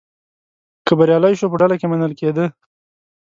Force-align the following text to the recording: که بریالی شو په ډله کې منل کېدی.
که 0.85 0.93
بریالی 0.99 1.33
شو 1.39 1.47
په 1.51 1.57
ډله 1.61 1.75
کې 1.79 1.87
منل 1.91 2.13
کېدی. 2.19 2.45